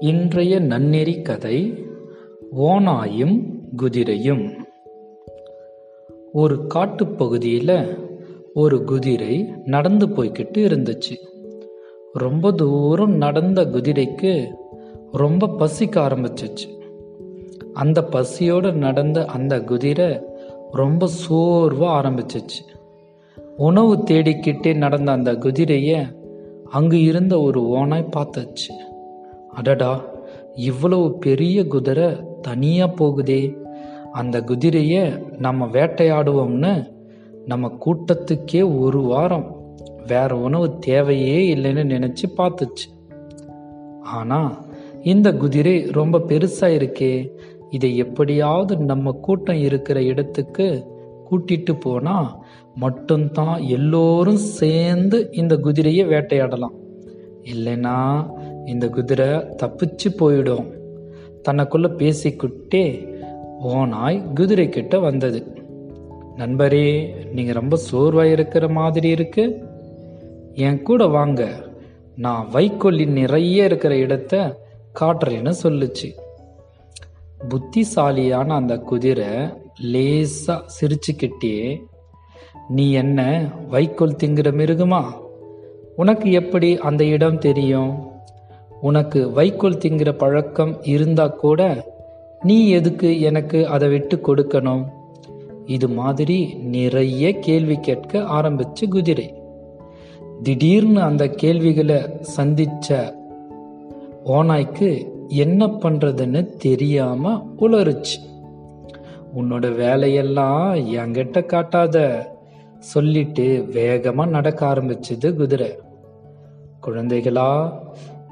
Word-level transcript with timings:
இன்றைய 0.00 0.60
நன்னெறி 0.60 1.22
கதை 1.22 1.84
ஓனாயும் 2.56 3.42
குதிரையும். 3.76 4.52
ஒரு 6.32 6.66
காட்டுப்பகுதியில் 6.74 7.98
ஒரு 8.54 8.84
குதிரை 8.84 9.52
நடந்து 9.64 10.06
போய்கிட்டு 10.06 10.58
இருந்துச்சு. 10.58 11.16
ரொம்ப 12.12 12.52
தூரம் 12.52 13.16
நடந்த 13.16 13.64
குதிரைக்கு 13.64 14.52
ரொம்ப 15.12 15.48
பசிக்க 15.48 16.08
ஆரம்பிச்சிச்சு. 16.08 16.82
அந்த 17.72 18.04
பசியோடு 18.04 18.72
நடந்த 18.72 19.24
அந்த 19.24 19.60
குதிரை 19.60 20.20
ரொம்ப 20.70 21.06
சோர்வாக 21.06 22.08
ஆரம்பிச்சிச்சு. 22.08 22.64
உணவு 23.56 23.96
தேடிக்கிட்டே 23.96 24.76
நடந்த 24.76 25.12
அந்த 25.12 25.34
குதிரையை 25.34 26.04
அங்கு 26.64 27.02
இருந்த 27.02 27.40
ஒரு 27.40 27.68
ஓனாய் 27.68 28.08
பார்த்துச்சு. 28.16 28.94
அடடா 29.56 29.92
இவ்வளவு 30.54 31.06
பெரிய 31.18 31.66
குதிரை 31.66 32.08
தனியாக 32.42 32.94
போகுதே. 32.98 33.42
அந்த 34.12 34.36
குதிரையை 34.42 35.04
நம்ம 35.38 35.66
வேட்டையாடுவோம்னு 35.66 36.74
நம்ம 37.46 37.70
கூட்டத்துக்கே 37.84 38.62
ஒரு 38.80 39.00
வாரம் 39.00 39.48
வேற 40.06 40.30
உணவு 40.38 40.78
தேவையே 40.78 41.36
இல்லைன்னு 41.54 41.84
நினச்சி 41.92 42.26
பார்த்துச்சு. 42.36 42.86
ஆனால் 44.02 44.50
இந்த 45.02 45.28
குதிரை 45.34 45.76
ரொம்ப 45.90 46.18
பெருசாக 46.18 46.76
இருக்கே. 46.78 47.14
இதை 47.70 47.96
எப்படியாவது 47.96 48.76
நம்ம 48.76 49.12
கூட்டம் 49.12 49.62
இருக்கிற 49.68 50.02
இடத்துக்கு 50.02 50.66
கூட்டிட்டு 51.30 51.80
போனால் 51.80 52.30
மட்டும்தான் 52.74 53.60
எல்லோரும் 53.60 54.42
சேர்ந்து 54.58 55.28
இந்த 55.32 55.56
குதிரையை 55.56 56.06
வேட்டையாடலாம். 56.06 56.76
இல்லைன்னா 57.54 57.96
இந்த 58.66 58.88
குதிரை 58.88 59.26
தப்பிச்சு 59.26 60.08
போயிடும். 60.18 60.70
தனக்குள்ள 61.48 61.88
பேசிக்கிட்டே 61.96 63.14
ஓனாய் 63.64 64.22
குதிரை 64.34 64.68
கிட்ட 64.68 64.98
வந்தது. 64.98 65.46
நண்பரே 66.36 67.14
நீங்க 67.32 67.52
ரொம்ப 67.52 67.76
சோர்வாக 67.76 68.28
இருக்கிற 68.28 68.68
மாதிரி 68.68 69.08
இருக்கு. 69.08 69.64
என் 70.54 70.82
கூட 70.82 71.06
வாங்க. 71.06 71.64
நான் 72.16 72.48
வைக்கோல் 72.50 73.06
நிறைய 73.06 73.64
இருக்கிற 73.64 73.96
இடத்த 73.96 74.60
காட்டுறேன்னு 75.00 75.52
சொல்லுச்சு. 75.62 76.12
புத்திசாலியான 77.48 78.54
அந்த 78.54 78.78
குதிரை 78.78 79.26
லேசா 79.82 80.60
சிரிச்சுக்கிட்டே 80.80 81.82
நீ 82.68 82.92
என்ன 82.92 83.50
வைக்கோல் 83.68 84.16
திங்கிற 84.24 84.50
மிருகமா? 84.50 85.04
உனக்கு 85.96 86.32
எப்படி 86.32 86.78
அந்த 86.78 87.04
இடம் 87.04 87.38
தெரியும்? 87.38 88.14
உனக்கு 88.80 89.32
வைக்கோல் 89.32 89.76
திங்கிற 89.76 90.12
பழக்கம் 90.12 90.82
இருந்தா 90.82 91.26
கூட 91.26 91.84
நீ 92.42 92.68
எதுக்கு 92.68 93.20
எனக்கு 93.20 93.68
அதை 93.68 93.88
விட்டு 93.88 94.16
கொடுக்கணும்? 94.16 94.84
இது 95.64 95.88
மாதிரி 95.88 96.54
நிறைய 96.54 97.38
கேள்வி 97.38 97.76
கேட்க 97.76 98.18
ஆரம்பிச்சு 98.18 98.88
குதிரை. 98.90 99.34
திடீர்னு 100.42 101.00
அந்த 101.00 101.28
கேள்விகளை 101.28 101.96
சந்திச்ச 102.36 103.14
ஓனாய்க்கு 104.24 105.06
என்ன 105.28 105.66
பண்றதுன்னு 105.66 106.56
தெரியாம 106.56 107.46
உளறுச்சு. 107.60 108.34
உன்னோட 109.36 109.74
வேலையெல்லாம் 109.74 110.74
என்கிட்ட 110.74 111.46
காட்டாத 111.46 112.26
சொல்லிட்டு 112.78 113.68
வேகமா 113.72 114.26
நடக்க 114.26 114.66
ஆரம்பிச்சது 114.66 115.34
குதிரை. 115.34 115.78
குழந்தைகளா 116.86 117.72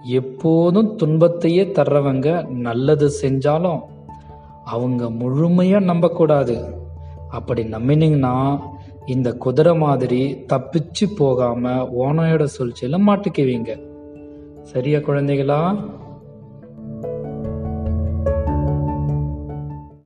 எப்போதும் 0.05 0.97
துன்பத்தையே 0.97 1.64
தர்றவங்க 1.64 2.48
நல்லது 2.48 3.10
செஞ்சாலும் 3.22 3.80
அவங்க 4.64 5.11
முழுமையாக 5.11 5.84
நம்பக்கூடாது. 5.84 6.64
அப்படி 7.30 7.62
நம்பினீங்கன்னா 7.62 8.61
இந்த 9.06 9.33
குதிரை 9.33 9.74
மாதிரி 9.74 10.45
தப்பிச்சு 10.48 11.06
போகாமல் 11.17 11.89
ஓனையோட 11.98 12.45
சூழ்ச்சியில் 12.45 13.06
மாட்டிக்குவீங்க. 13.06 13.80
சரியா 14.62 14.98
குழந்தைகளா? 14.98 15.84